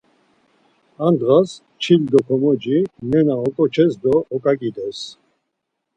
[1.03, 2.77] Ar ndğas ar çil do komoci
[3.09, 4.99] nena oǩoçes do oǩaǩides.